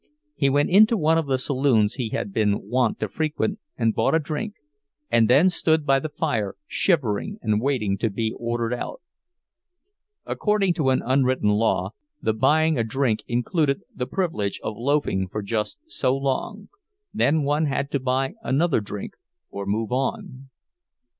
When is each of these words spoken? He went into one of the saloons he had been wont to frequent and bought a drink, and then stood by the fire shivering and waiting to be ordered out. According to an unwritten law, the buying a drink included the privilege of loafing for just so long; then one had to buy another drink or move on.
He 0.33 0.49
went 0.49 0.71
into 0.71 0.97
one 0.97 1.19
of 1.19 1.27
the 1.27 1.37
saloons 1.37 1.93
he 1.93 2.09
had 2.09 2.33
been 2.33 2.67
wont 2.67 2.99
to 2.99 3.07
frequent 3.07 3.59
and 3.77 3.93
bought 3.93 4.15
a 4.15 4.19
drink, 4.19 4.55
and 5.11 5.29
then 5.29 5.47
stood 5.47 5.85
by 5.85 5.99
the 5.99 6.09
fire 6.09 6.55
shivering 6.65 7.37
and 7.43 7.61
waiting 7.61 7.99
to 7.99 8.09
be 8.09 8.33
ordered 8.35 8.73
out. 8.73 8.99
According 10.25 10.73
to 10.73 10.89
an 10.89 11.03
unwritten 11.05 11.49
law, 11.49 11.91
the 12.19 12.33
buying 12.33 12.79
a 12.79 12.83
drink 12.83 13.21
included 13.27 13.83
the 13.93 14.07
privilege 14.07 14.59
of 14.63 14.73
loafing 14.75 15.27
for 15.27 15.43
just 15.43 15.79
so 15.85 16.17
long; 16.17 16.69
then 17.13 17.43
one 17.43 17.67
had 17.67 17.91
to 17.91 17.99
buy 17.99 18.33
another 18.41 18.81
drink 18.81 19.13
or 19.51 19.67
move 19.67 19.91
on. 19.91 20.49